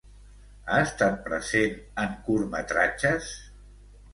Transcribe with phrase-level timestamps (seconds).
[0.69, 3.29] Ha estat present en curtmetratges?